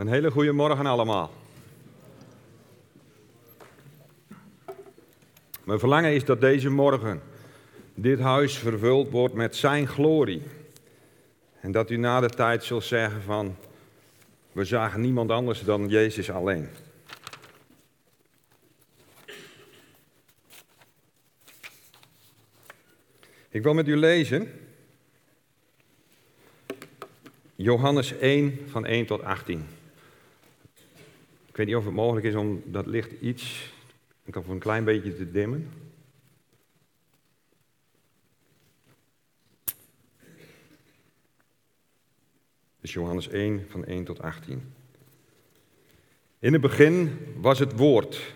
[0.00, 1.32] Een hele goede morgen allemaal.
[5.64, 7.22] Mijn verlangen is dat deze morgen
[7.94, 10.42] dit huis vervuld wordt met Zijn glorie.
[11.60, 13.56] En dat u na de tijd zult zeggen van,
[14.52, 16.68] we zagen niemand anders dan Jezus alleen.
[23.48, 24.52] Ik wil met u lezen
[27.54, 29.78] Johannes 1 van 1 tot 18.
[31.60, 33.72] Weet niet of het mogelijk is om dat licht iets,
[34.30, 35.70] voor een klein beetje te dimmen.
[42.80, 44.72] Dus Johannes 1 van 1 tot 18.
[46.38, 48.34] In het begin was het woord.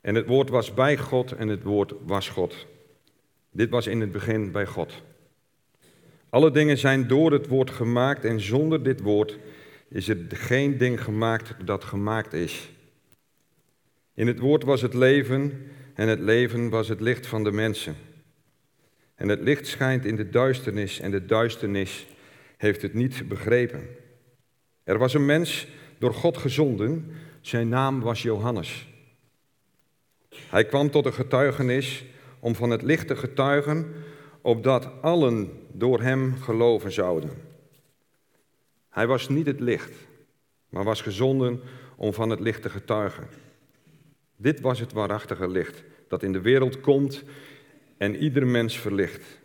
[0.00, 2.66] En het woord was bij God en het woord was God.
[3.50, 5.02] Dit was in het begin bij God.
[6.28, 9.38] Alle dingen zijn door het woord gemaakt en zonder dit woord
[9.88, 12.70] is er geen ding gemaakt dat gemaakt is.
[14.14, 17.96] In het woord was het leven en het leven was het licht van de mensen.
[19.14, 22.06] En het licht schijnt in de duisternis en de duisternis
[22.56, 23.86] heeft het niet begrepen.
[24.84, 28.88] Er was een mens door God gezonden, zijn naam was Johannes.
[30.34, 32.04] Hij kwam tot een getuigenis
[32.40, 33.86] om van het licht te getuigen,
[34.40, 37.47] opdat allen door hem geloven zouden.
[38.88, 39.92] Hij was niet het licht,
[40.68, 41.60] maar was gezonden
[41.96, 43.28] om van het licht te getuigen.
[44.36, 47.24] Dit was het waarachtige licht dat in de wereld komt
[47.96, 49.40] en ieder mens verlicht.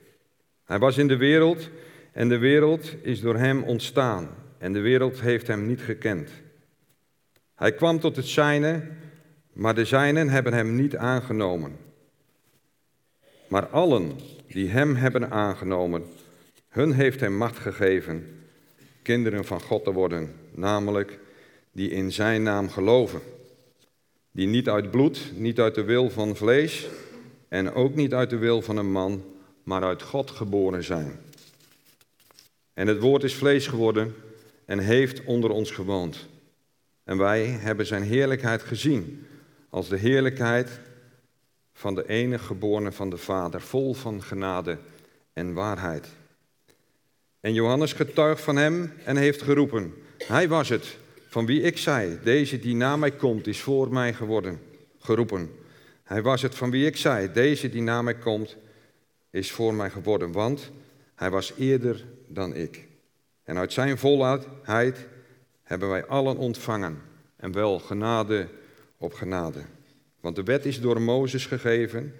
[0.64, 1.70] Hij was in de wereld
[2.12, 6.30] en de wereld is door hem ontstaan en de wereld heeft hem niet gekend.
[7.56, 8.88] Hij kwam tot het zijne,
[9.54, 11.78] maar de zijnen hebben hem niet aangenomen.
[13.48, 14.12] Maar allen
[14.48, 16.04] die hem hebben aangenomen,
[16.70, 18.33] hun heeft hij macht gegeven
[19.04, 21.20] kinderen van God te worden, namelijk
[21.72, 23.22] die in zijn naam geloven.
[24.32, 26.88] Die niet uit bloed, niet uit de wil van vlees
[27.48, 29.24] en ook niet uit de wil van een man,
[29.64, 31.20] maar uit God geboren zijn.
[32.74, 34.16] En het woord is vlees geworden
[34.66, 36.28] en heeft onder ons gewoond.
[37.04, 39.28] En wij hebben zijn heerlijkheid gezien,
[39.70, 40.80] als de heerlijkheid
[41.74, 44.78] van de enige geborene van de Vader, vol van genade
[45.34, 46.08] en waarheid.
[47.44, 52.20] En Johannes getuigt van hem en heeft geroepen: Hij was het van wie ik zei:
[52.24, 54.60] Deze die na mij komt, is voor mij geworden.
[55.00, 55.52] Geroepen.
[56.04, 58.58] Hij was het van wie ik zei: Deze die na mij komt,
[59.30, 60.32] is voor mij geworden.
[60.32, 60.72] Want
[61.16, 62.88] hij was eerder dan ik.
[63.44, 64.98] En uit zijn volheid
[65.64, 67.02] hebben wij allen ontvangen.
[67.36, 68.48] En wel genade
[68.98, 69.62] op genade.
[70.20, 72.20] Want de wet is door Mozes gegeven.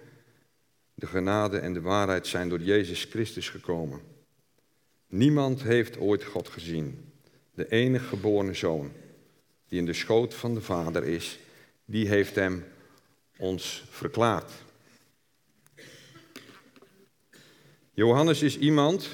[0.94, 4.13] De genade en de waarheid zijn door Jezus Christus gekomen.
[5.14, 7.12] Niemand heeft ooit God gezien.
[7.54, 8.92] De enige geboren zoon,
[9.68, 11.38] die in de schoot van de Vader is,
[11.84, 12.64] die heeft hem
[13.38, 14.52] ons verklaard.
[17.92, 19.08] Johannes is iemand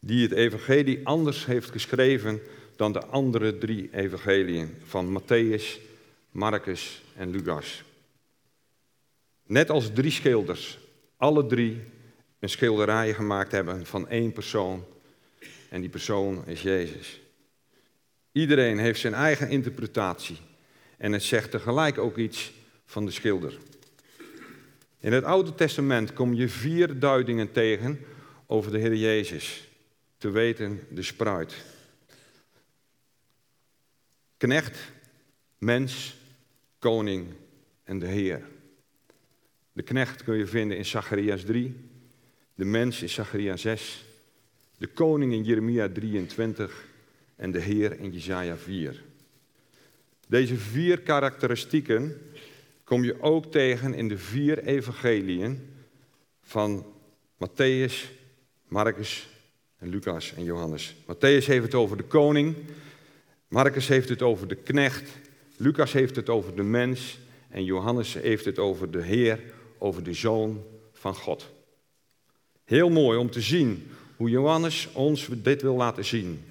[0.00, 2.40] die het evangelie anders heeft geschreven
[2.76, 5.80] dan de andere drie evangeliën van Matthäus,
[6.30, 7.82] Marcus en Lucas.
[9.46, 10.78] Net als drie schilders,
[11.16, 11.80] alle drie
[12.42, 14.84] een schilderij gemaakt hebben van één persoon.
[15.68, 17.20] En die persoon is Jezus.
[18.32, 20.38] Iedereen heeft zijn eigen interpretatie.
[20.96, 22.52] En het zegt tegelijk ook iets
[22.84, 23.58] van de schilder.
[24.98, 28.00] In het Oude Testament kom je vier duidingen tegen
[28.46, 29.68] over de Heer Jezus.
[30.18, 31.54] Te weten de spruit.
[34.36, 34.78] Knecht,
[35.58, 36.16] mens,
[36.78, 37.26] koning
[37.84, 38.42] en de Heer.
[39.72, 41.90] De knecht kun je vinden in Zacharias 3,
[42.62, 44.04] de mens in Zachariah 6,
[44.78, 46.84] de koning in Jeremia 23
[47.36, 49.02] en de Heer in Jesaja 4.
[50.28, 52.20] Deze vier karakteristieken
[52.84, 55.74] kom je ook tegen in de vier evangeliën
[56.42, 56.86] van
[57.44, 58.10] Matthäus,
[58.68, 59.28] Marcus
[59.78, 60.94] en Lucas en Johannes.
[61.02, 62.56] Matthäus heeft het over de koning,
[63.48, 65.10] Marcus heeft het over de knecht,
[65.56, 69.40] Lucas heeft het over de mens en Johannes heeft het over de Heer,
[69.78, 71.51] over de Zoon van God.
[72.72, 73.86] Heel mooi om te zien
[74.16, 76.44] hoe Johannes ons dit wil laten zien.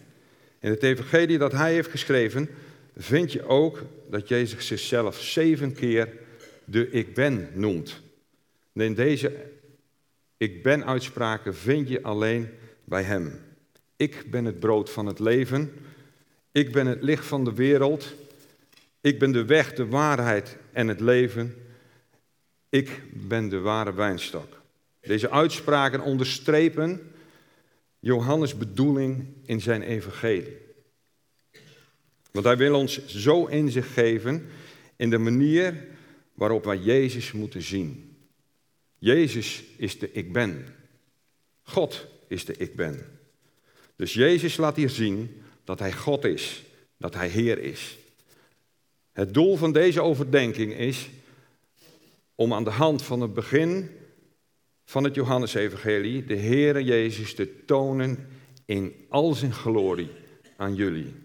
[0.60, 2.50] In het evangelie dat hij heeft geschreven
[2.98, 6.10] vind je ook dat Jezus zichzelf zeven keer
[6.66, 8.02] de ik ben noemt.
[8.74, 9.34] En deze
[10.38, 12.50] ik ben uitspraken vind je alleen
[12.84, 13.40] bij hem.
[13.96, 15.74] Ik ben het brood van het leven.
[16.52, 18.14] Ik ben het licht van de wereld.
[19.02, 21.56] Ik ben de weg, de waarheid en het leven.
[22.70, 24.61] Ik ben de ware wijnstok.
[25.02, 27.12] Deze uitspraken onderstrepen
[28.00, 30.58] Johannes' bedoeling in zijn evangelie.
[32.32, 34.50] Want hij wil ons zo inzicht geven
[34.96, 35.88] in de manier
[36.34, 38.16] waarop wij Jezus moeten zien.
[38.98, 40.66] Jezus is de ik ben.
[41.62, 43.20] God is de ik ben.
[43.96, 46.64] Dus Jezus laat hier zien dat hij God is,
[46.98, 47.98] dat hij Heer is.
[49.12, 51.10] Het doel van deze overdenking is
[52.36, 53.90] om aan de hand van het begin
[54.92, 58.28] van het Johannesevangelie de Heere Jezus te tonen
[58.66, 60.12] in al zijn glorie
[60.58, 61.16] aan jullie.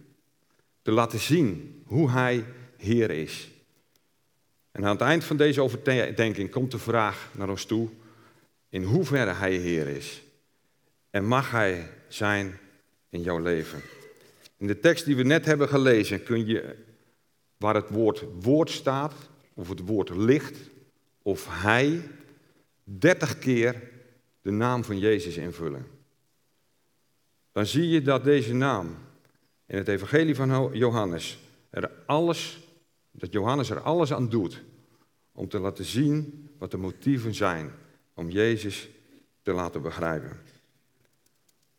[0.82, 2.44] Te laten zien hoe Hij
[2.76, 3.48] Heer is.
[4.70, 7.88] En aan het eind van deze overdenking komt de vraag naar ons toe
[8.68, 10.22] in hoeverre Hij Heer is.
[11.10, 12.58] En mag Hij zijn
[13.08, 13.80] in jouw leven.
[14.56, 16.76] In de tekst die we net hebben gelezen kun je,
[17.56, 19.14] waar het woord woord staat,
[19.54, 20.56] of het woord licht,
[21.22, 22.02] of Hij,
[22.88, 23.82] dertig keer
[24.42, 25.86] de naam van Jezus invullen.
[27.52, 28.96] Dan zie je dat deze naam
[29.66, 31.38] in het evangelie van Johannes
[31.70, 32.68] er alles,
[33.10, 34.62] dat Johannes er alles aan doet
[35.32, 37.70] om te laten zien wat de motieven zijn
[38.14, 38.88] om Jezus
[39.42, 40.36] te laten begrijpen.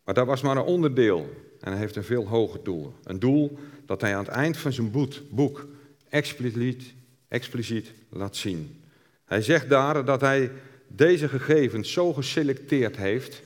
[0.04, 2.92] Maar dat was maar een onderdeel en hij heeft een veel hoger doel.
[3.02, 4.90] Een doel dat hij aan het eind van zijn
[5.30, 5.66] boek
[6.08, 6.94] expliciet,
[7.28, 8.80] expliciet laat zien.
[9.24, 10.50] Hij zegt daar dat hij
[10.88, 13.42] deze gegevens zo geselecteerd heeft,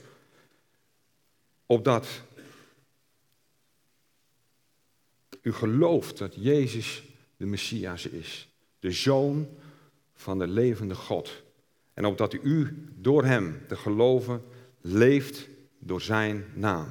[1.66, 2.08] opdat
[5.42, 7.02] u gelooft dat Jezus
[7.36, 8.48] de Messias is,
[8.78, 9.48] de Zoon
[10.14, 11.42] van de levende God.
[11.94, 14.42] En opdat u door Hem te geloven
[14.80, 15.48] leeft
[15.78, 16.90] door Zijn naam.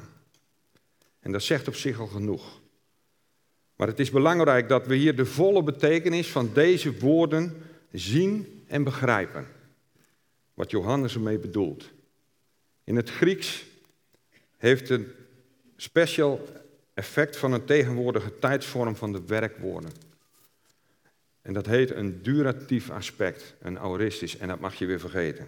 [1.19, 2.59] En dat zegt op zich al genoeg.
[3.75, 8.83] Maar het is belangrijk dat we hier de volle betekenis van deze woorden zien en
[8.83, 9.47] begrijpen.
[10.53, 11.89] Wat Johannes ermee bedoelt.
[12.83, 13.65] In het Grieks
[14.57, 15.11] heeft een
[15.75, 16.47] special
[16.93, 19.91] effect van een tegenwoordige tijdsvorm van de werkwoorden.
[21.41, 25.47] En dat heet een duratief aspect, een auristisch, en dat mag je weer vergeten.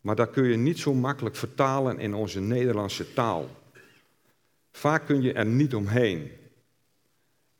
[0.00, 3.48] Maar dat kun je niet zo makkelijk vertalen in onze Nederlandse taal.
[4.72, 6.30] Vaak kun je er niet omheen.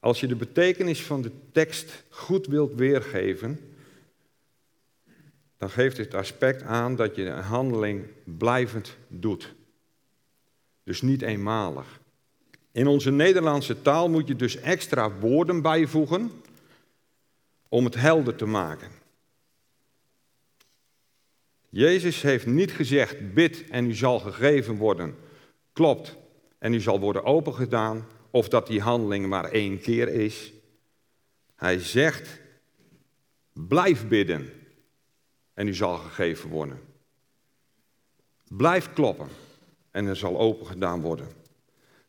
[0.00, 3.67] Als je de betekenis van de tekst goed wilt weergeven,
[5.58, 9.55] dan geeft het aspect aan dat je een handeling blijvend doet.
[10.84, 12.00] Dus niet eenmalig.
[12.72, 16.31] In onze Nederlandse taal moet je dus extra woorden bijvoegen
[17.69, 18.90] om het helder te maken.
[21.69, 25.14] Jezus heeft niet gezegd, bid en u zal gegeven worden,
[25.72, 26.16] klopt,
[26.58, 30.52] en u zal worden opengedaan, of dat die handeling maar één keer is.
[31.54, 32.40] Hij zegt,
[33.52, 34.52] blijf bidden
[35.58, 36.81] en u zal gegeven worden.
[38.49, 39.28] Blijf kloppen
[39.90, 41.28] en er zal opengedaan worden.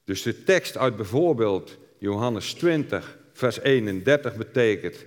[0.04, 5.06] Dus de tekst uit bijvoorbeeld Johannes 20, vers 31 betekent,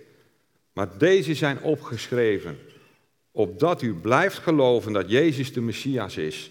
[0.72, 2.58] maar deze zijn opgeschreven,
[3.30, 6.50] opdat u blijft geloven dat Jezus de Messias is,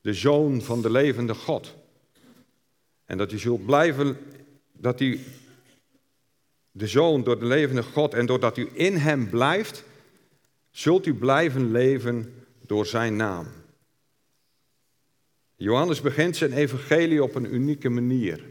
[0.00, 1.74] de Zoon van de levende God.
[3.04, 4.18] En dat u zult blijven,
[4.72, 5.20] dat u
[6.70, 9.84] de Zoon door de levende God en doordat u in Hem blijft,
[10.74, 13.46] zult u blijven leven door Zijn naam.
[15.56, 18.44] Johannes begint zijn evangelie op een unieke manier.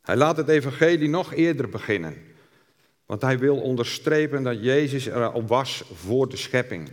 [0.00, 2.16] Hij laat het evangelie nog eerder beginnen,
[3.06, 6.90] want hij wil onderstrepen dat Jezus er al was voor de schepping.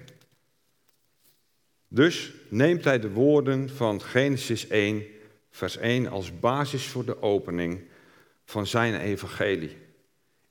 [1.87, 5.03] Dus neemt hij de woorden van Genesis 1,
[5.49, 7.81] vers 1 als basis voor de opening
[8.45, 9.77] van zijn evangelie.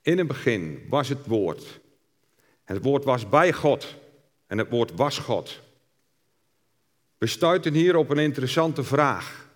[0.01, 1.79] In het begin was het woord.
[2.67, 3.95] Het woord was bij God
[4.47, 5.59] en het woord was God.
[7.17, 9.49] We stuiten hier op een interessante vraag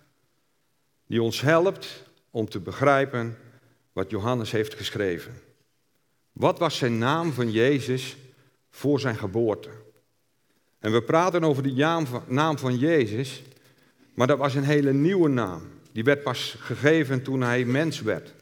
[1.06, 3.38] die ons helpt om te begrijpen
[3.92, 5.40] wat Johannes heeft geschreven.
[6.32, 8.16] Wat was zijn naam van Jezus
[8.70, 9.70] voor zijn geboorte?
[10.78, 13.42] En we praten over de naam van Jezus,
[14.14, 15.62] maar dat was een hele nieuwe naam.
[15.92, 18.34] Die werd pas gegeven toen hij mens werd.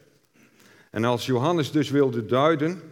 [0.89, 2.90] En als Johannes dus wilde duiden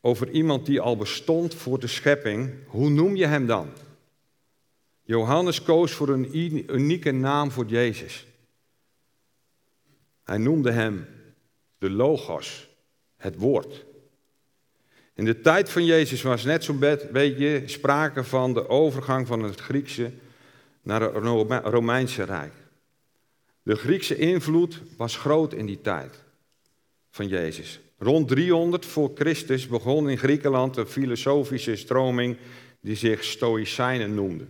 [0.00, 3.70] over iemand die al bestond voor de schepping, hoe noem je hem dan?
[5.02, 6.36] Johannes koos voor een
[6.74, 8.26] unieke naam voor Jezus.
[10.24, 11.06] Hij noemde hem
[11.78, 12.68] de Logos,
[13.16, 13.84] het woord.
[15.14, 16.78] In de tijd van Jezus was net zo'n
[17.12, 20.12] beetje sprake van de overgang van het Griekse
[20.82, 22.52] naar het Romeinse Rijk.
[23.62, 26.24] De Griekse invloed was groot in die tijd
[27.10, 27.80] van Jezus.
[27.98, 32.36] Rond 300 voor Christus begon in Griekenland een filosofische stroming
[32.80, 34.46] die zich Stoïcijnen noemde.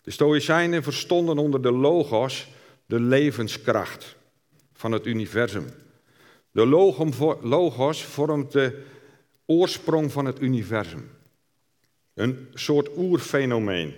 [0.00, 2.48] De Stoïcijnen verstonden onder de logos
[2.86, 4.16] de levenskracht.
[4.72, 5.66] van het universum.
[6.50, 6.66] De
[7.42, 8.82] logos vormt de
[9.46, 11.10] oorsprong van het universum.
[12.14, 13.94] Een soort oerfenomeen.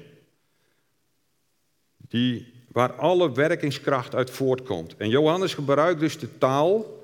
[1.97, 4.97] Die, waar alle werkingskracht uit voortkomt.
[4.97, 6.96] En Johannes gebruikt dus de taal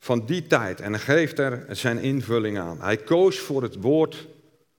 [0.00, 2.80] van die tijd en geeft er zijn invulling aan.
[2.80, 4.26] Hij koos voor het woord,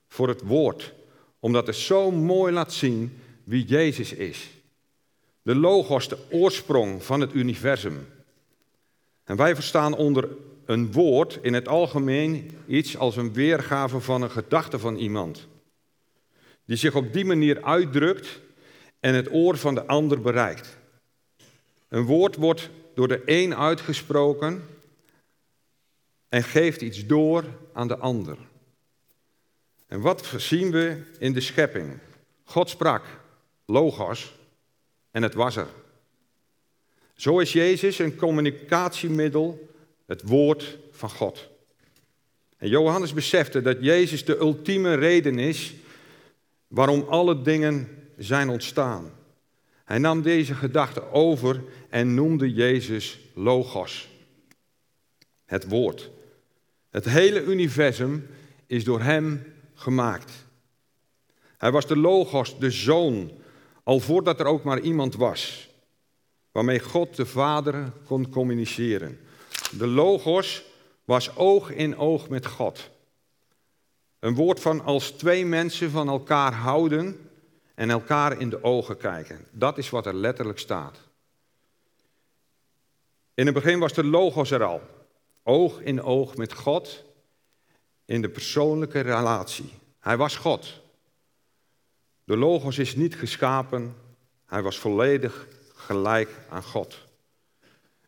[0.07, 0.93] voor het woord,
[1.39, 4.49] omdat het zo mooi laat zien wie Jezus is.
[5.41, 8.07] De logos, de oorsprong van het universum.
[9.23, 10.29] En wij verstaan onder
[10.65, 15.47] een woord in het algemeen iets als een weergave van een gedachte van iemand.
[16.65, 18.39] Die zich op die manier uitdrukt
[18.99, 20.77] en het oor van de ander bereikt.
[21.89, 24.63] Een woord wordt door de een uitgesproken
[26.31, 28.38] en geeft iets door aan de ander.
[29.88, 32.00] En wat zien we in de schepping?
[32.43, 33.05] God sprak,
[33.65, 34.35] logos,
[35.11, 35.67] en het was er.
[37.15, 39.69] Zo is Jezus een communicatiemiddel,
[40.05, 41.50] het woord van God.
[42.57, 45.73] En Johannes besefte dat Jezus de ultieme reden is
[46.67, 49.11] waarom alle dingen zijn ontstaan.
[49.85, 54.09] Hij nam deze gedachte over en noemde Jezus Logos,
[55.45, 56.09] het woord.
[56.91, 58.27] Het hele universum
[58.67, 60.31] is door Hem gemaakt.
[61.57, 63.31] Hij was de Logos, de Zoon,
[63.83, 65.69] al voordat er ook maar iemand was,
[66.51, 69.19] waarmee God de Vader kon communiceren.
[69.77, 70.63] De Logos
[71.05, 72.89] was oog in oog met God.
[74.19, 77.29] Een woord van als twee mensen van elkaar houden
[77.75, 79.45] en elkaar in de ogen kijken.
[79.51, 81.00] Dat is wat er letterlijk staat.
[83.33, 84.81] In het begin was de Logos er al.
[85.43, 87.03] Oog in oog met God
[88.05, 89.69] in de persoonlijke relatie.
[90.00, 90.81] Hij was God.
[92.24, 93.95] De Logos is niet geschapen,
[94.45, 96.98] hij was volledig gelijk aan God.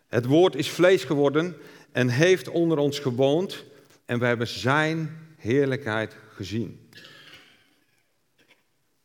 [0.08, 1.58] Het woord is vlees geworden
[1.92, 3.64] en heeft onder ons gewoond
[4.06, 6.90] en we hebben zijn heerlijkheid gezien.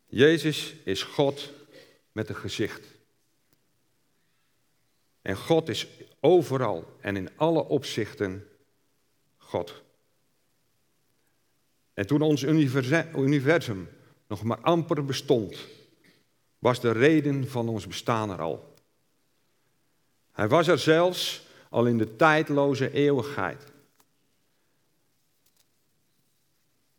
[0.05, 1.51] Jezus is God
[2.11, 2.85] met een gezicht.
[5.21, 5.87] En God is
[6.19, 8.47] overal en in alle opzichten
[9.37, 9.81] God.
[11.93, 12.43] En toen ons
[13.15, 13.89] universum
[14.27, 15.57] nog maar amper bestond,
[16.59, 18.73] was de reden van ons bestaan er al.
[20.31, 23.63] Hij was er zelfs al in de tijdloze eeuwigheid.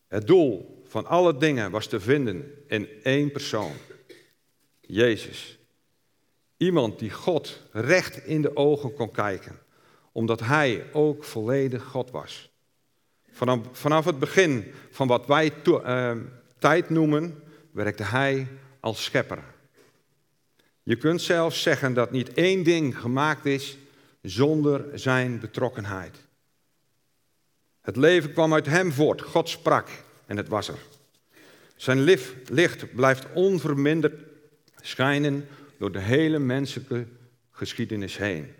[0.07, 3.73] Het doel van alle dingen was te vinden in één persoon,
[4.81, 5.60] Jezus.
[6.61, 9.59] Iemand die God recht in de ogen kon kijken,
[10.13, 12.51] omdat Hij ook volledig God was.
[13.31, 16.13] Vanaf, vanaf het begin van wat wij uh,
[16.59, 18.47] tijd noemen, werkte Hij
[18.81, 19.43] als schepper.
[20.83, 23.79] Je kunt zelfs zeggen dat niet één ding gemaakt is
[24.23, 26.17] zonder Zijn betrokkenheid.
[27.81, 29.23] Het leven kwam uit Hem voort.
[29.23, 29.89] God sprak
[30.27, 30.79] en het was er.
[31.77, 32.01] Zijn
[32.49, 34.15] licht blijft onverminderd
[34.81, 35.49] schijnen
[35.81, 37.07] door de hele menselijke
[37.51, 38.55] geschiedenis heen.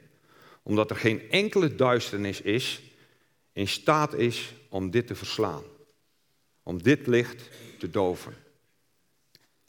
[0.63, 2.83] Omdat er geen enkele duisternis is,
[3.53, 5.63] in staat is om dit te verslaan.
[6.63, 7.49] Om dit licht
[7.79, 8.35] te doven.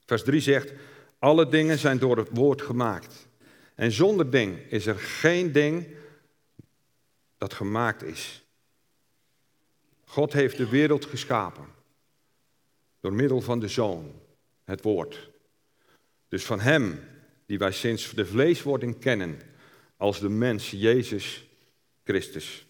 [0.06, 0.74] Vers 3 zegt,
[1.20, 3.28] alle dingen zijn door het woord gemaakt.
[3.76, 5.88] En zonder ding is er geen ding
[7.38, 8.46] dat gemaakt is.
[10.04, 11.66] God heeft de wereld geschapen
[13.00, 14.12] door middel van de Zoon,
[14.64, 15.30] het Woord.
[16.28, 17.10] Dus van Hem,
[17.52, 19.40] die wij sinds de vleeswording kennen
[19.98, 21.48] als de mens Jezus
[22.04, 22.68] Christus,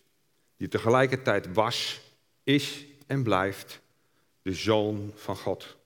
[0.57, 2.01] die tegelijkertijd was,
[2.43, 3.81] is en blijft
[4.41, 5.77] de Zoon van God.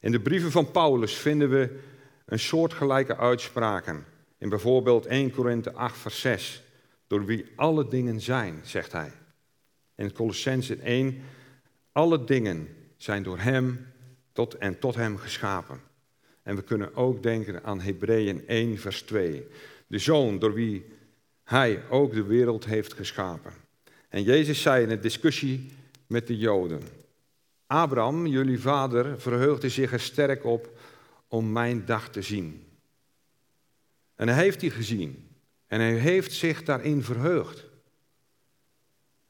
[0.00, 1.80] In de brieven van Paulus vinden we
[2.26, 4.04] een soortgelijke uitspraken.
[4.38, 6.62] In bijvoorbeeld 1 Korinthe 8, vers 6.
[7.06, 9.12] Door wie alle dingen zijn, zegt hij.
[9.94, 11.22] In Colossense 1,
[11.92, 13.92] alle dingen zijn door Hem
[14.32, 15.92] tot en tot Hem geschapen.
[16.44, 19.46] En we kunnen ook denken aan Hebreeën 1, vers 2.
[19.86, 20.84] De Zoon door wie
[21.44, 23.52] Hij ook de wereld heeft geschapen.
[24.08, 25.70] En Jezus zei in een discussie
[26.06, 26.82] met de Joden.
[27.66, 30.78] Abraham, jullie vader, verheugde zich er sterk op
[31.28, 32.66] om mijn dag te zien.
[34.14, 35.28] En hij heeft die gezien.
[35.66, 37.64] En hij heeft zich daarin verheugd.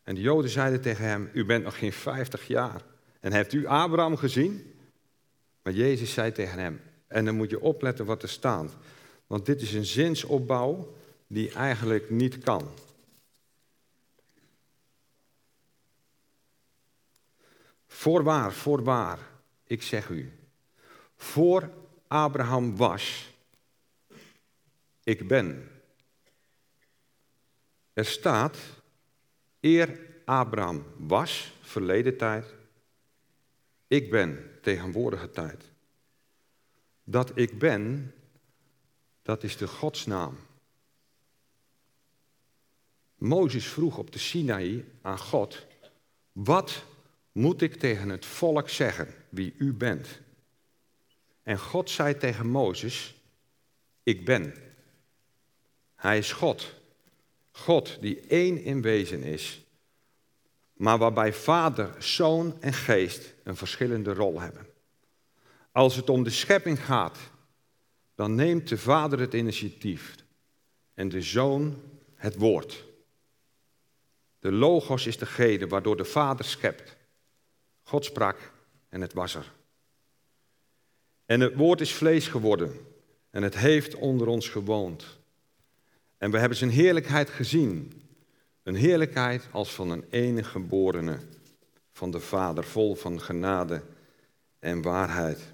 [0.02, 2.82] En de Joden zeiden tegen hem: U bent nog geen 50 jaar.
[3.20, 4.74] En heeft u Abraham gezien?
[5.62, 6.80] Maar Jezus zei tegen hem:
[7.14, 8.76] En dan moet je opletten wat er staat.
[9.26, 10.94] Want dit is een zinsopbouw
[11.26, 12.68] die eigenlijk niet kan.
[17.86, 19.18] Voorwaar, voorwaar,
[19.64, 20.32] ik zeg u,
[21.16, 21.70] voor
[22.06, 23.34] Abraham was,
[25.04, 25.70] ik ben.
[27.92, 28.58] Er staat,
[29.60, 32.54] eer Abraham was, verleden tijd,
[33.86, 35.72] ik ben, tegenwoordige tijd.
[37.04, 38.14] Dat ik ben,
[39.22, 40.36] dat is de godsnaam.
[43.14, 45.66] Mozes vroeg op de Sinaï aan God,
[46.32, 46.84] wat
[47.32, 50.20] moet ik tegen het volk zeggen wie u bent?
[51.42, 53.14] En God zei tegen Mozes,
[54.02, 54.54] ik ben.
[55.94, 56.74] Hij is God.
[57.50, 59.64] God die één in wezen is,
[60.72, 64.66] maar waarbij Vader, Zoon en Geest een verschillende rol hebben.
[65.74, 67.18] Als het om de schepping gaat,
[68.14, 70.14] dan neemt de Vader het initiatief
[70.94, 71.82] en de Zoon
[72.14, 72.84] het woord.
[74.38, 76.96] De logos is degene waardoor de Vader schept.
[77.82, 78.52] God sprak
[78.88, 79.52] en het was er.
[81.26, 82.72] En het woord is vlees geworden
[83.30, 85.18] en het heeft onder ons gewoond.
[86.18, 88.02] En we hebben zijn heerlijkheid gezien.
[88.62, 91.18] Een heerlijkheid als van een enige geborene
[91.92, 93.82] van de Vader, vol van genade
[94.58, 95.53] en waarheid.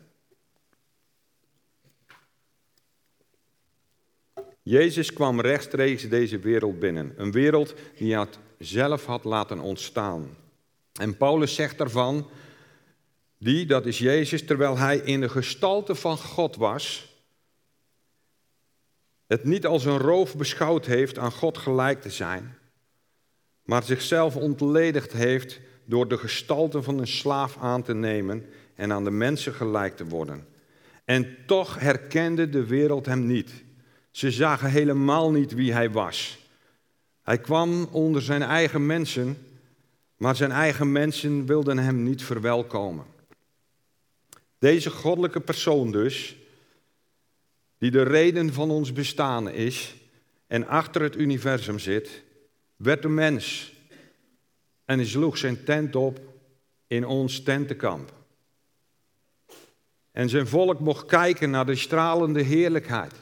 [4.71, 7.13] Jezus kwam rechtstreeks deze wereld binnen.
[7.17, 8.27] Een wereld die hij
[8.59, 10.37] zelf had laten ontstaan.
[10.93, 12.31] En Paulus zegt daarvan,
[13.39, 17.15] die, dat is Jezus, terwijl hij in de gestalte van God was,
[19.27, 22.57] het niet als een roof beschouwd heeft aan God gelijk te zijn,
[23.65, 29.05] maar zichzelf ontledigd heeft door de gestalte van een slaaf aan te nemen en aan
[29.05, 30.47] de mensen gelijk te worden.
[31.05, 33.69] En toch herkende de wereld hem niet.
[34.11, 36.39] Ze zagen helemaal niet wie hij was.
[37.23, 39.47] Hij kwam onder zijn eigen mensen,
[40.17, 43.05] maar zijn eigen mensen wilden hem niet verwelkomen.
[44.59, 46.37] Deze goddelijke persoon dus,
[47.79, 49.95] die de reden van ons bestaan is
[50.47, 52.23] en achter het universum zit,
[52.77, 53.73] werd een mens
[54.85, 56.21] en sloeg zijn tent op
[56.87, 58.13] in ons tentenkamp.
[60.13, 63.15] En zijn volk mocht kijken naar de stralende heerlijkheid.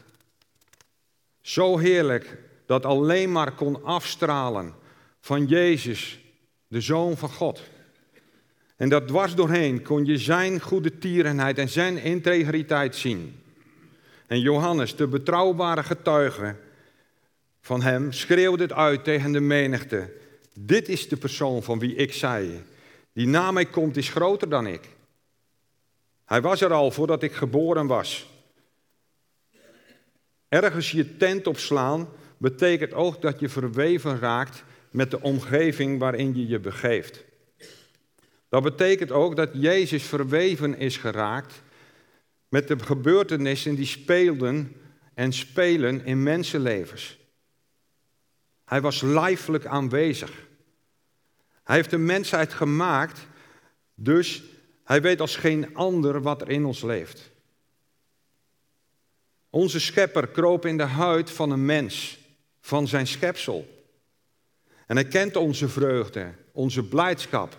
[1.48, 4.74] Zo heerlijk dat alleen maar kon afstralen
[5.20, 6.20] van Jezus,
[6.66, 7.62] de Zoon van God.
[8.76, 13.40] En dat dwars doorheen kon je zijn goede tierenheid en zijn integriteit zien.
[14.26, 16.56] En Johannes, de betrouwbare getuige
[17.60, 20.12] van hem, schreeuwde het uit tegen de menigte.
[20.58, 22.64] Dit is de persoon van wie ik zei.
[23.12, 24.88] Die na mij komt is groter dan ik.
[26.24, 28.37] Hij was er al voordat ik geboren was.
[30.48, 32.08] Ergens je tent opslaan
[32.38, 37.24] betekent ook dat je verweven raakt met de omgeving waarin je je begeeft.
[38.48, 41.62] Dat betekent ook dat Jezus verweven is geraakt
[42.48, 44.76] met de gebeurtenissen die speelden
[45.14, 47.18] en spelen in mensenlevens.
[48.64, 50.46] Hij was lijfelijk aanwezig.
[51.64, 53.26] Hij heeft de mensheid gemaakt,
[53.94, 54.42] dus
[54.84, 57.30] hij weet als geen ander wat er in ons leeft.
[59.50, 62.18] Onze schepper kroop in de huid van een mens,
[62.60, 63.86] van zijn schepsel.
[64.86, 67.58] En hij kent onze vreugde, onze blijdschap,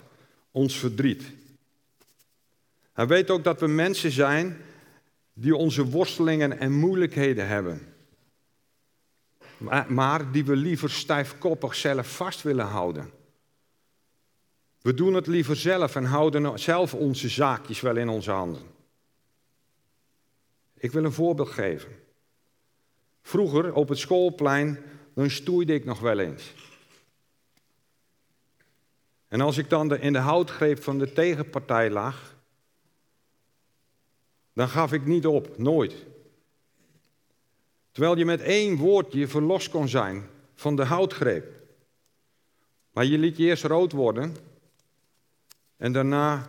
[0.52, 1.24] ons verdriet.
[2.94, 4.62] Hij weet ook dat we mensen zijn
[5.34, 7.94] die onze worstelingen en moeilijkheden hebben.
[9.88, 13.12] Maar, die we liever stijfkoppig zelf vast willen houden.
[14.82, 18.62] We doen het liever zelf en houden zelf onze zaakjes wel in onze handen.
[20.80, 21.92] Ik wil een voorbeeld geven.
[23.22, 24.80] Vroeger op het schoolplein,
[25.14, 26.54] dan stoeide ik nog wel eens.
[29.28, 32.36] En als ik dan in de houtgreep van de tegenpartij lag,
[34.54, 36.06] dan gaf ik niet op, nooit.
[37.92, 41.60] Terwijl je met één woordje verlost kon zijn van de houtgreep.
[42.92, 44.36] Maar je liet je eerst rood worden
[45.78, 46.48] en daarna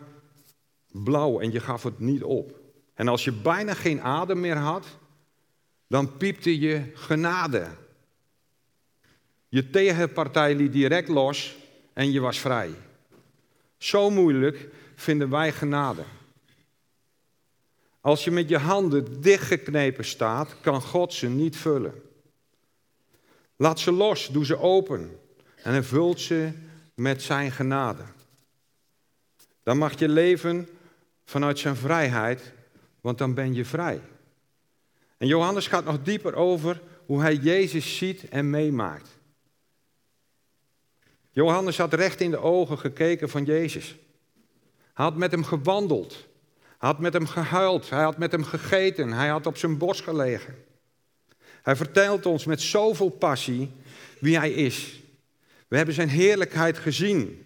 [0.93, 2.60] blauw en je gaf het niet op.
[3.01, 4.87] En als je bijna geen adem meer had,
[5.87, 7.69] dan piepte je genade.
[9.49, 11.57] Je tegenpartij liet direct los
[11.93, 12.71] en je was vrij.
[13.77, 16.03] Zo moeilijk vinden wij genade.
[18.01, 22.03] Als je met je handen dichtgeknepen staat, kan God ze niet vullen.
[23.57, 25.19] Laat ze los, doe ze open
[25.57, 26.53] en hij vult ze
[26.95, 28.05] met zijn genade.
[29.63, 30.69] Dan mag je leven
[31.25, 32.53] vanuit zijn vrijheid,
[33.01, 34.01] want dan ben je vrij.
[35.17, 39.09] En Johannes gaat nog dieper over hoe hij Jezus ziet en meemaakt.
[41.31, 43.97] Johannes had recht in de ogen gekeken van Jezus.
[44.95, 46.13] Hij had met hem gewandeld.
[46.79, 47.91] Hij had met hem gehuild.
[47.91, 49.13] Hij had met hem gegeten.
[49.13, 50.55] Hij had op zijn borst gelegen.
[51.63, 53.71] Hij vertelt ons met zoveel passie
[54.21, 55.03] wie hij is.
[55.69, 57.45] We hebben zijn heerlijkheid gezien.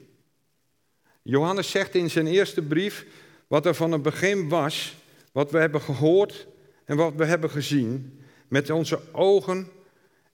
[1.22, 3.06] Johannes zegt in zijn eerste brief
[3.46, 4.96] wat er van het begin was,
[5.35, 6.47] wat we hebben gehoord
[6.85, 9.68] en wat we hebben gezien, met onze ogen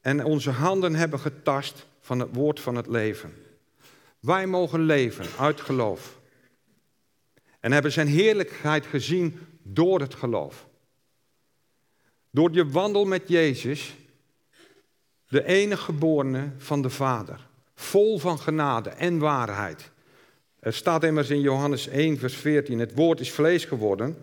[0.00, 3.34] en onze handen hebben getast van het woord van het leven.
[4.20, 6.20] Wij mogen leven uit geloof.
[7.60, 10.66] En hebben zijn heerlijkheid gezien door het geloof.
[12.30, 13.94] Door je wandel met Jezus,
[15.28, 19.90] de enige geborene van de Vader, vol van genade en waarheid.
[20.58, 24.16] Er staat immers in Johannes 1, vers 14, het woord is vlees geworden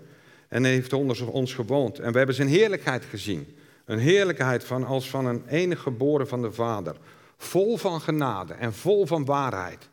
[0.47, 1.99] en heeft onder ons gewoond.
[1.99, 3.57] En we hebben zijn heerlijkheid gezien.
[3.86, 6.95] Een heerlijkheid van als van een enige geboren van de Vader.
[7.38, 9.89] Vol van genade en vol van waarheid.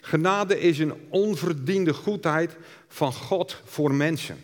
[0.00, 2.56] Genade is een onverdiende goedheid
[2.88, 4.36] van God voor mensen.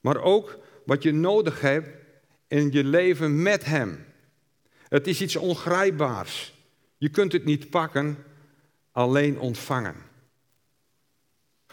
[0.00, 1.88] Maar ook wat je nodig hebt
[2.48, 4.04] in je leven met Hem.
[4.88, 6.54] Het is iets ongrijpbaars.
[6.96, 8.24] Je kunt het niet pakken,
[8.92, 10.05] alleen ontvangen.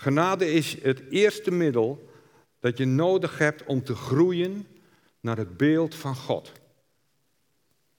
[0.04, 2.10] Genade is het eerste middel
[2.60, 4.68] dat je nodig hebt om te groeien
[5.20, 6.52] naar het beeld van God.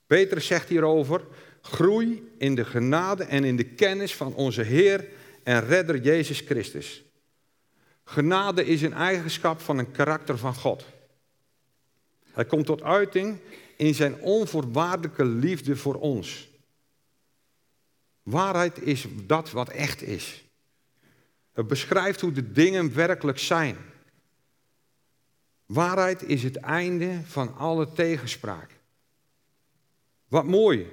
[0.07, 1.21] Petrus zegt hierover:
[1.61, 5.07] groei in de genade en in de kennis van onze Heer
[5.43, 7.03] en Redder Jezus Christus.
[8.03, 10.85] Genade is een eigenschap van een karakter van God.
[12.31, 13.39] Hij komt tot uiting
[13.77, 16.49] in zijn onvoorwaardelijke liefde voor ons.
[18.23, 20.44] Waarheid is dat wat echt is.
[21.55, 23.77] Het beschrijft hoe de dingen werkelijk zijn.
[25.65, 28.69] Waarheid is het einde van alle tegenspraak.
[30.27, 30.87] Wat mooi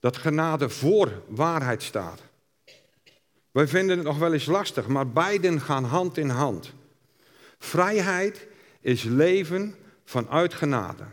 [0.00, 2.22] dat genade voor waarheid staat.
[3.50, 6.72] Wij vinden het nog wel eens lastig, maar beiden gaan hand in hand.
[7.58, 8.46] Vrijheid
[8.80, 11.04] is leven vanuit genade.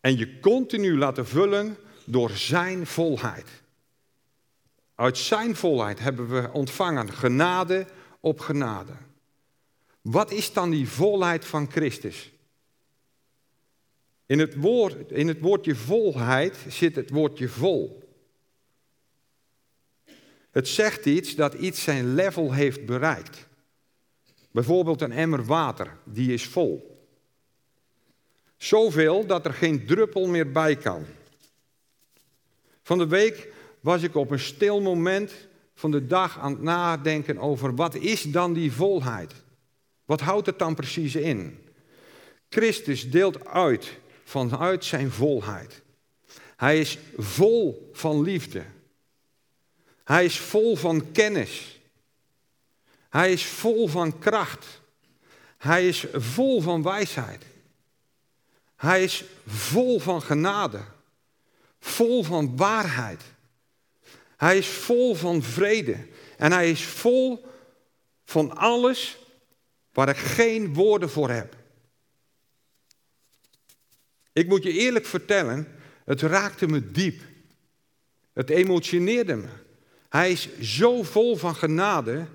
[0.00, 3.48] En je continu laten vullen door Zijn volheid.
[4.94, 7.86] Uit Zijn volheid hebben we ontvangen genade
[8.20, 8.92] op genade.
[10.00, 12.32] Wat is dan die volheid van Christus?
[14.26, 18.08] In het, woord, in het woordje volheid zit het woordje vol.
[20.50, 23.46] Het zegt iets dat iets zijn level heeft bereikt.
[24.50, 27.02] Bijvoorbeeld een emmer water, die is vol.
[28.56, 31.06] Zoveel dat er geen druppel meer bij kan.
[32.82, 35.47] Van de week was ik op een stil moment
[35.78, 39.34] van de dag aan het nadenken over wat is dan die volheid?
[40.04, 41.68] Wat houdt het dan precies in?
[42.48, 45.82] Christus deelt uit vanuit zijn volheid.
[46.56, 48.64] Hij is vol van liefde.
[50.04, 51.80] Hij is vol van kennis.
[53.08, 54.80] Hij is vol van kracht.
[55.58, 57.44] Hij is vol van wijsheid.
[58.76, 60.80] Hij is vol van genade.
[61.80, 63.22] Vol van waarheid.
[64.38, 65.96] Hij is vol van vrede.
[66.36, 67.46] En hij is vol
[68.24, 69.18] van alles
[69.92, 71.56] waar ik geen woorden voor heb.
[74.32, 77.22] Ik moet je eerlijk vertellen, het raakte me diep.
[78.32, 79.48] Het emotioneerde me.
[80.08, 82.26] Hij is zo vol van genade,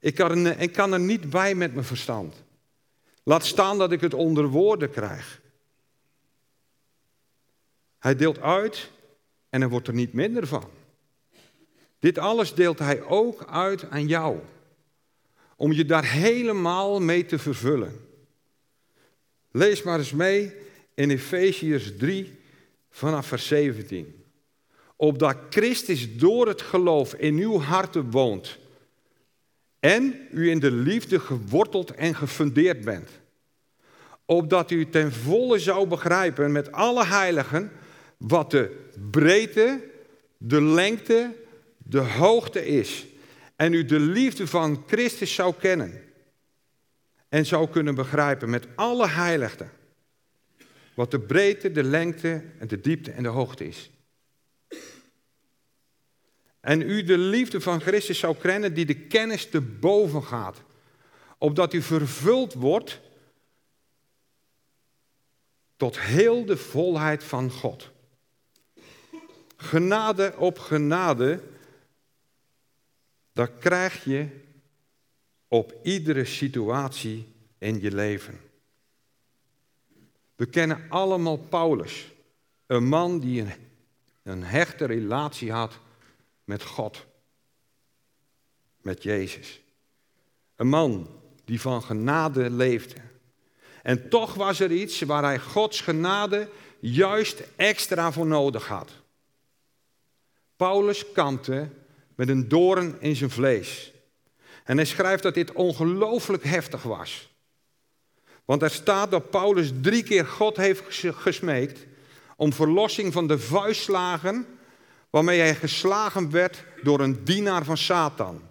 [0.00, 2.42] ik kan, ik kan er niet bij met mijn verstand.
[3.22, 5.40] Laat staan dat ik het onder woorden krijg.
[7.98, 8.90] Hij deelt uit
[9.48, 10.70] en er wordt er niet minder van.
[12.04, 14.38] Dit alles deelt hij ook uit aan jou.
[15.56, 18.00] Om je daar helemaal mee te vervullen.
[19.50, 20.52] Lees maar eens mee
[20.94, 22.38] in Efeziërs 3
[22.90, 24.24] vanaf vers 17.
[24.96, 28.58] Opdat Christus door het geloof in uw harten woont.
[29.80, 33.10] En u in de liefde geworteld en gefundeerd bent.
[34.24, 37.72] Opdat u ten volle zou begrijpen met alle heiligen
[38.16, 39.80] wat de breedte,
[40.38, 41.42] de lengte,
[41.84, 43.06] de hoogte is.
[43.56, 46.02] En u de liefde van Christus zou kennen.
[47.28, 49.70] En zou kunnen begrijpen met alle heiligen.
[50.94, 53.90] Wat de breedte, de lengte en de diepte en de hoogte is.
[56.60, 60.62] En u de liefde van Christus zou kennen die de kennis te boven gaat.
[61.38, 63.00] Opdat u vervuld wordt
[65.76, 67.90] tot heel de volheid van God.
[69.56, 71.42] Genade op genade,
[73.34, 74.28] dat krijg je
[75.48, 78.40] op iedere situatie in je leven.
[80.36, 82.12] We kennen allemaal Paulus,
[82.66, 83.52] een man die een,
[84.22, 85.78] een hechte relatie had
[86.44, 87.06] met God,
[88.80, 89.60] met Jezus.
[90.56, 91.08] Een man
[91.44, 93.00] die van genade leefde.
[93.82, 96.48] En toch was er iets waar hij Gods genade
[96.80, 98.90] juist extra voor nodig had.
[100.56, 101.68] Paulus kampte
[102.14, 103.92] met een doorn in zijn vlees.
[104.64, 107.32] En hij schrijft dat dit ongelooflijk heftig was.
[108.44, 111.86] Want er staat dat Paulus drie keer God heeft gesmeekt
[112.36, 114.46] om verlossing van de vuistslagen
[115.10, 118.42] waarmee hij geslagen werd door een dienaar van Satan.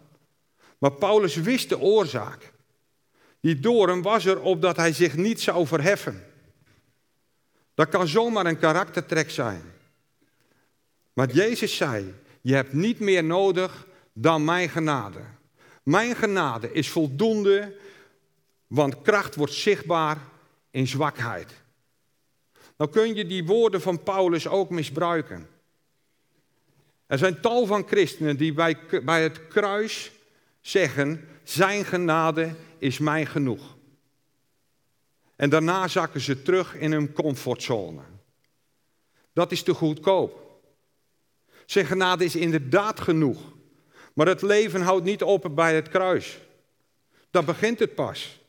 [0.78, 2.52] Maar Paulus wist de oorzaak.
[3.40, 6.26] Die doorn was er opdat hij zich niet zou verheffen.
[7.74, 9.62] Dat kan zomaar een karaktertrek zijn.
[11.14, 15.20] Maar Jezus zei, je hebt niet meer nodig dan mijn genade.
[15.84, 17.78] Mijn genade is voldoende,
[18.68, 20.18] want kracht wordt zichtbaar
[20.72, 21.52] in zwakheid.
[22.78, 25.50] Nou kun je die woorden van Paulus ook misbruiken.
[27.06, 30.12] Er zijn tal van christenen die bij, bij het kruis
[30.62, 33.76] zeggen, zijn genade is mij genoeg.
[35.36, 38.02] En daarna zakken ze terug in hun comfortzone.
[39.34, 40.43] Dat is te goedkoop.
[41.66, 43.42] Zijn genade is inderdaad genoeg.
[44.14, 46.40] Maar het leven houdt niet op bij het kruis.
[47.32, 48.42] Dan begint het pas.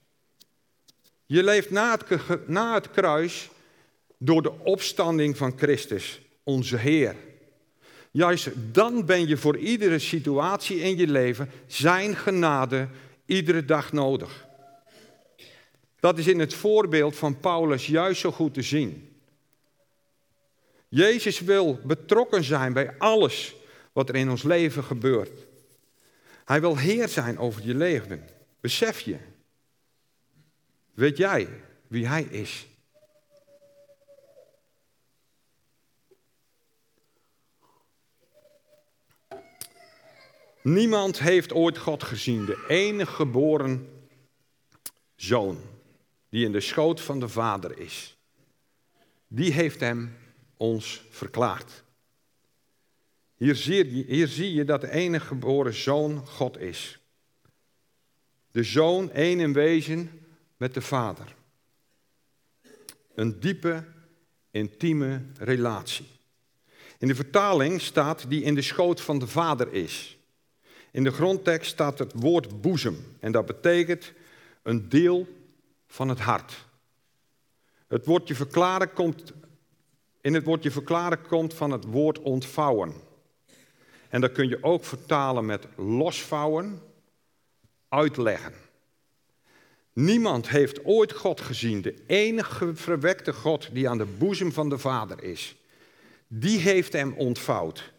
[1.26, 3.50] Je leeft na het, na het kruis
[4.18, 7.14] door de opstanding van Christus, onze Heer.
[8.10, 12.88] Juist dan ben je voor iedere situatie in je leven Zijn genade
[13.26, 14.46] iedere dag nodig.
[16.00, 19.13] Dat is in het voorbeeld van Paulus juist zo goed te zien.
[20.94, 23.54] Jezus wil betrokken zijn bij alles
[23.92, 25.46] wat er in ons leven gebeurt.
[26.44, 28.28] Hij wil Heer zijn over je leven.
[28.60, 29.18] Besef je.
[30.92, 31.48] Weet jij
[31.86, 32.66] wie Hij is?
[40.62, 43.88] Niemand heeft ooit God gezien, de enige geboren
[45.16, 45.60] zoon
[46.28, 48.16] die in de schoot van de Vader is.
[49.28, 50.22] Die heeft hem
[50.56, 51.82] ons verklaard.
[53.34, 56.98] Hier zie, je, hier zie je dat de enige geboren zoon God is.
[58.50, 61.34] De zoon één in wezen met de Vader.
[63.14, 63.84] Een diepe,
[64.50, 66.06] intieme relatie.
[66.98, 70.18] In de vertaling staat die in de schoot van de Vader is.
[70.90, 74.12] In de grondtekst staat het woord boezem en dat betekent
[74.62, 75.28] een deel
[75.86, 76.66] van het hart.
[77.88, 79.32] Het woordje verklaren komt,
[80.24, 82.92] in het woordje verklaren komt van het woord ontvouwen.
[84.08, 86.82] En dat kun je ook vertalen met losvouwen,
[87.88, 88.52] uitleggen.
[89.92, 94.78] Niemand heeft ooit God gezien, de enige verwekte God die aan de boezem van de
[94.78, 95.56] Vader is.
[96.26, 97.92] Die heeft hem ontvouwd.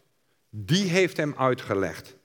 [0.50, 2.16] Die heeft hem uitgelegd.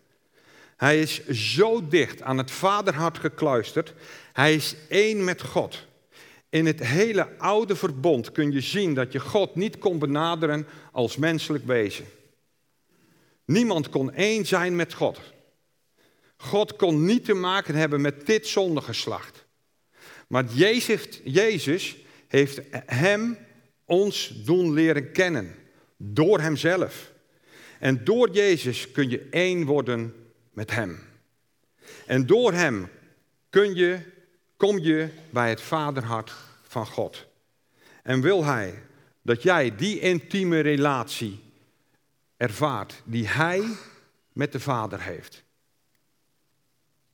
[0.77, 3.95] Hij is zo dicht aan het vaderhart gekluisterd.
[4.33, 5.89] Hij is één met God.
[6.51, 11.17] In het hele oude verbond kun je zien dat je God niet kon benaderen als
[11.17, 12.05] menselijk wezen.
[13.45, 15.21] Niemand kon één zijn met God.
[16.37, 19.47] God kon niet te maken hebben met dit zondegeslacht.
[20.27, 21.97] Maar Jezus, Jezus
[22.29, 23.39] heeft hem
[23.85, 25.55] ons doen leren kennen.
[25.97, 27.13] Door hemzelf.
[27.79, 30.15] En door Jezus kun je één worden
[30.53, 30.99] met Hem.
[32.07, 32.89] En door Hem
[33.51, 33.99] kun je,
[34.61, 37.27] kom je bij het vaderhart van God.
[38.03, 38.83] En wil Hij
[39.23, 41.41] dat jij die intieme relatie
[42.37, 43.77] ervaart die Hij
[44.33, 45.45] met de Vader heeft.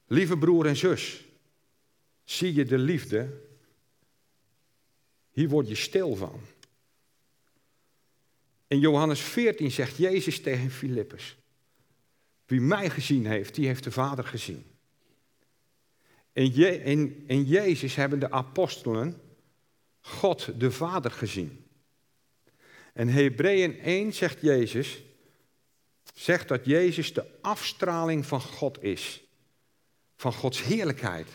[0.06, 1.24] Lieve broer en zus,
[2.24, 3.40] zie je de liefde?
[5.30, 6.40] Hier word je stil van.
[8.66, 11.37] In Johannes 14 zegt Jezus tegen Filippus:
[12.46, 14.75] wie mij gezien heeft, die heeft de Vader gezien.
[16.37, 19.20] In, Je in, in Jezus hebben de apostelen
[20.01, 21.64] God de Vader gezien.
[22.92, 25.03] En Hebreeën 1 zegt Jezus,
[26.14, 29.22] zegt dat Jezus de afstraling van God is.
[30.16, 31.29] Van Gods heerlijkheid.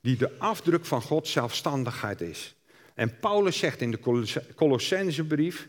[0.00, 2.54] Die de afdruk van Gods zelfstandigheid is.
[2.94, 5.68] En Paulus zegt in de Colossensebrief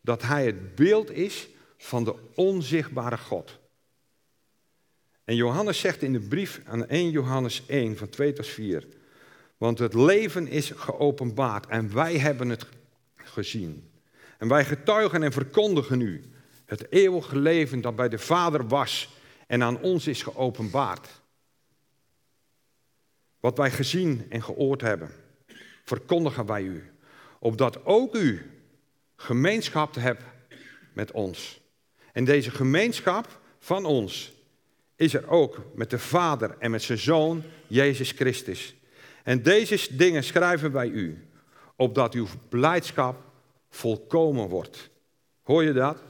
[0.00, 3.60] dat hij het beeld is van de onzichtbare God.
[5.32, 8.86] En Johannes zegt in de brief aan 1 Johannes 1 van 2 tot 4,
[9.56, 12.66] want het leven is geopenbaard en wij hebben het
[13.14, 13.90] gezien.
[14.38, 16.32] En wij getuigen en verkondigen u
[16.64, 19.16] het eeuwige leven dat bij de Vader was
[19.46, 21.08] en aan ons is geopenbaard.
[23.40, 25.10] Wat wij gezien en gehoord hebben,
[25.84, 26.90] verkondigen wij u,
[27.38, 28.50] opdat ook u
[29.16, 30.22] gemeenschap hebt
[30.92, 31.60] met ons.
[32.12, 34.31] En deze gemeenschap van ons
[34.96, 38.74] is er ook met de Vader en met zijn Zoon, Jezus Christus.
[39.22, 41.28] En deze dingen schrijven wij u,
[41.76, 43.22] opdat uw blijdschap
[43.70, 44.90] volkomen wordt.
[45.42, 46.02] Hoor je dat?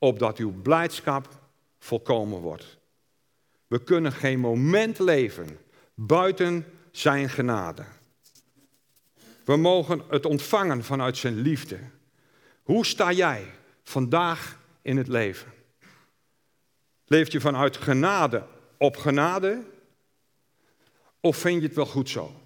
[0.00, 1.28] opdat uw blijdschap
[1.78, 2.78] volkomen wordt.
[3.66, 5.58] We kunnen geen moment leven
[5.94, 7.84] buiten zijn genade.
[9.44, 11.78] We mogen het ontvangen vanuit zijn liefde.
[12.62, 13.44] Hoe sta jij
[13.82, 15.52] vandaag in het leven?
[17.10, 18.46] Leef je vanuit genade
[18.76, 19.64] op genade?
[21.20, 22.40] Of vind je het wel goed zo?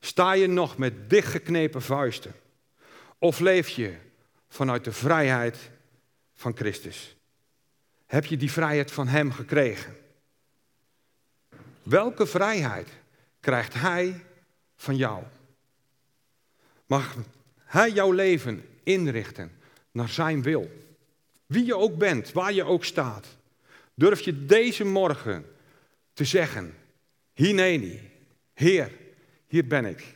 [0.00, 2.34] Sta je nog met dichtgeknepen vuisten?
[3.18, 3.96] Of leef je
[4.48, 5.70] vanuit de vrijheid
[6.34, 7.16] van Christus?
[8.06, 9.96] Heb je die vrijheid van Hem gekregen?
[11.82, 12.88] Welke vrijheid
[13.40, 14.24] krijgt Hij
[14.76, 15.24] van jou?
[16.86, 17.16] Mag
[17.64, 19.52] Hij jouw leven inrichten
[19.90, 20.70] naar Zijn wil?
[21.46, 23.40] Wie je ook bent, waar je ook staat.
[23.94, 25.44] Durf je deze morgen
[26.12, 26.74] te zeggen,
[27.32, 28.00] Hineni,
[28.54, 28.90] Heer,
[29.46, 30.14] hier ben ik.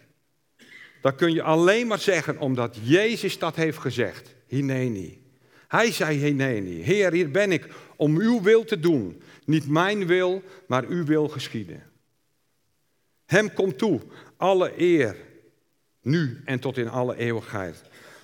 [1.01, 4.35] Dat kun je alleen maar zeggen omdat Jezus dat heeft gezegd.
[4.47, 5.23] Hineni.
[5.69, 9.23] Hij zei Hineni, Heer, hier ben ik om uw wil te doen.
[9.45, 11.83] Niet mijn wil, maar uw wil geschieden.
[13.27, 14.01] Hem komt toe
[14.37, 15.17] alle eer,
[16.03, 17.83] nu en tot in alle eeuwigheid.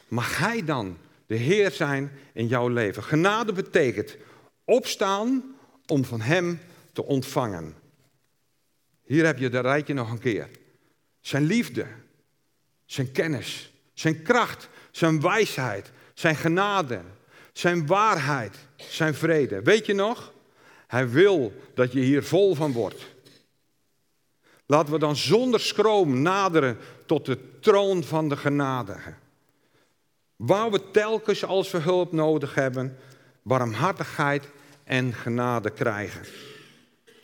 [0.09, 3.03] Mag Hij dan de Heer zijn in jouw leven?
[3.03, 4.17] Genade betekent
[4.73, 5.55] opstaan
[5.87, 6.61] om van Hem
[6.93, 7.75] te ontvangen.
[9.05, 10.49] Hier heb je de rijtje nog een keer.
[11.21, 11.87] Zijn liefde,
[12.85, 17.01] zijn kennis, zijn kracht, zijn wijsheid, zijn genade,
[17.53, 19.63] zijn waarheid, zijn vrede.
[19.63, 20.33] Weet je nog?
[20.87, 23.11] Hij wil dat je hier vol van wordt.
[24.67, 29.15] Laten we dan zonder schroom naderen tot de troon van de genadige.
[30.37, 32.99] Waar we telkens als we hulp nodig hebben,
[33.43, 34.49] barmhartigheid
[34.93, 36.23] en genade krijgen.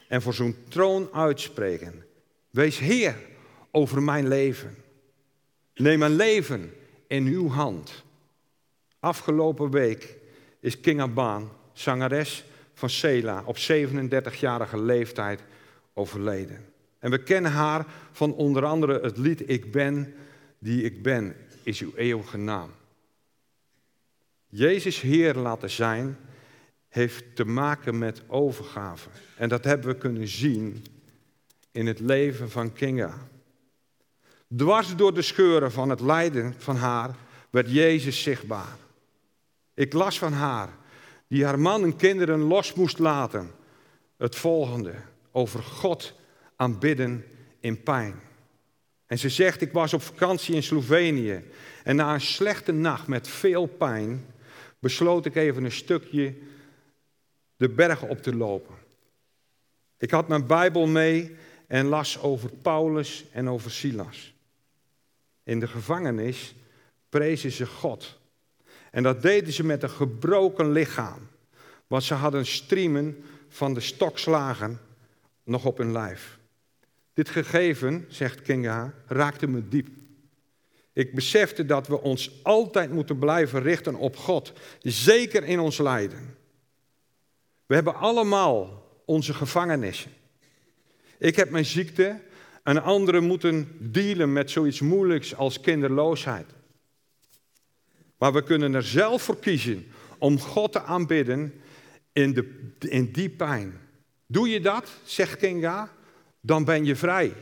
[0.08, 2.04] En voor zo'n troon uitspreken.
[2.50, 3.16] Wees Heer
[3.70, 4.74] over mijn leven.
[5.74, 6.72] Neem mijn leven
[7.06, 8.04] in uw hand.
[9.00, 10.16] Afgelopen week
[10.60, 15.40] is King Abaan, zangeres van Sela, op 37-jarige leeftijd
[15.94, 16.64] overleden.
[16.98, 20.14] En we kennen haar van onder andere het lied Ik ben
[20.58, 22.70] die ik ben, is uw eeuwige naam.
[24.46, 26.16] Jezus Heer laten zijn
[26.88, 29.08] heeft te maken met overgave.
[29.36, 30.84] En dat hebben we kunnen zien
[31.72, 33.28] in het leven van Kinga.
[34.56, 37.14] Dwars door de scheuren van het lijden van haar
[37.50, 38.76] werd Jezus zichtbaar.
[39.74, 40.68] Ik las van haar,
[41.26, 43.50] die haar man en kinderen los moest laten,
[44.16, 44.94] het volgende
[45.32, 46.14] over God
[46.56, 47.24] aanbidden
[47.60, 48.14] in pijn.
[49.06, 51.42] En ze zegt, ik was op vakantie in Slovenië
[51.84, 54.26] en na een slechte nacht met veel pijn
[54.78, 56.34] besloot ik even een stukje
[57.58, 58.74] de bergen op te lopen.
[59.98, 64.34] Ik had mijn Bijbel mee en las over Paulus en over Silas.
[65.42, 66.54] In de gevangenis
[67.08, 68.18] prezen ze God.
[68.90, 71.28] En dat deden ze met een gebroken lichaam.
[71.86, 74.80] Want ze hadden striemen van de stokslagen
[75.44, 76.38] nog op hun lijf.
[77.12, 79.88] Dit gegeven, zegt Kinga, raakte me diep.
[80.92, 86.37] Ik besefte dat we ons altijd moeten blijven richten op God, zeker in ons lijden.
[87.68, 90.10] We hebben allemaal onze gevangenissen.
[91.18, 92.20] Ik heb mijn ziekte
[92.62, 96.46] en anderen moeten dealen met zoiets moeilijks als kinderloosheid.
[98.18, 99.86] Maar we kunnen er zelf voor kiezen
[100.18, 101.60] om God te aanbidden
[102.12, 103.80] in, de, in die pijn.
[104.26, 105.92] Doe je dat, zegt Kinga,
[106.40, 107.34] dan ben je vrij.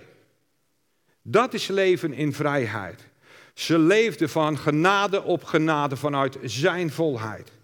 [1.22, 3.06] Dat is leven in vrijheid.
[3.54, 7.55] Ze leefde van genade op genade vanuit zijn volheid.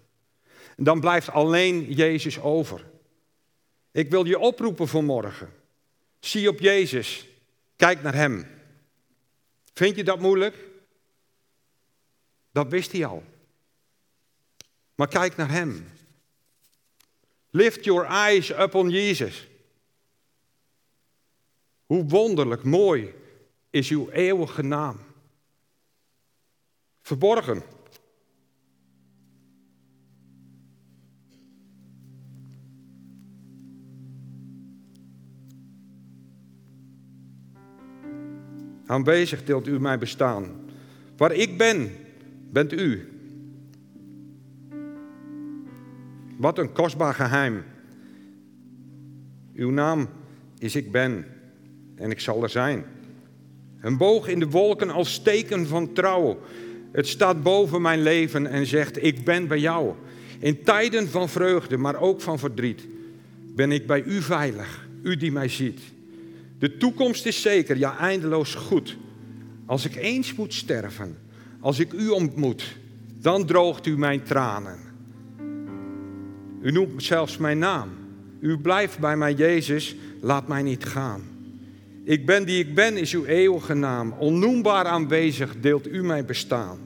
[0.75, 2.85] Dan blijft alleen Jezus over.
[3.91, 5.53] Ik wil je oproepen vanmorgen.
[6.19, 7.27] Zie op Jezus.
[7.75, 8.47] Kijk naar Hem.
[9.73, 10.55] Vind je dat moeilijk?
[12.51, 13.23] Dat wist hij al.
[14.95, 15.87] Maar kijk naar Hem.
[17.49, 19.47] Lift your eyes upon Jesus.
[21.85, 23.13] Hoe wonderlijk mooi
[23.69, 24.99] is uw eeuwige naam.
[27.01, 27.63] Verborgen.
[38.85, 40.45] Aanwezig deelt u mijn bestaan.
[41.17, 41.91] Waar ik ben,
[42.51, 43.07] bent u.
[46.37, 47.63] Wat een kostbaar geheim.
[49.53, 50.09] Uw naam
[50.59, 51.25] is ik ben
[51.95, 52.85] en ik zal er zijn.
[53.81, 56.39] Een boog in de wolken als teken van trouw.
[56.91, 59.93] Het staat boven mijn leven en zegt: Ik ben bij jou.
[60.39, 62.87] In tijden van vreugde, maar ook van verdriet,
[63.55, 65.79] ben ik bij u veilig, u die mij ziet.
[66.63, 68.97] De toekomst is zeker, ja eindeloos goed.
[69.65, 71.17] Als ik eens moet sterven,
[71.59, 72.77] als ik u ontmoet,
[73.19, 74.79] dan droogt u mijn tranen.
[76.61, 77.89] U noemt zelfs mijn naam.
[78.39, 81.21] U blijft bij mij, Jezus, laat mij niet gaan.
[82.03, 84.13] Ik ben die ik ben, is uw eeuwige naam.
[84.19, 86.77] Onnoembaar aanwezig deelt u mijn bestaan.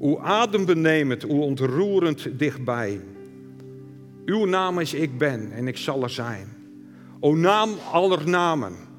[0.00, 3.00] Uw adembenemend, uw ontroerend dichtbij.
[4.24, 6.48] Uw naam is ik ben en ik zal er zijn.
[7.20, 8.90] O naam aller namen,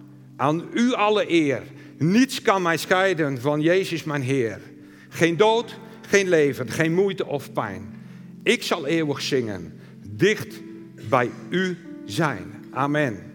[0.43, 1.61] aan u alle eer.
[1.97, 4.59] Niets kan mij scheiden van Jezus mijn Heer.
[5.09, 7.93] Geen dood, geen leven, geen moeite of pijn.
[8.43, 10.61] Ik zal eeuwig zingen, dicht
[11.09, 12.65] bij u zijn.
[12.71, 13.32] Amen.